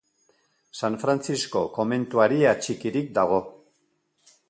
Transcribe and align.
San 0.79 0.97
Frantzisko 1.03 1.63
komentuari 1.77 2.43
atxikirik 2.55 3.15
dago. 3.19 3.43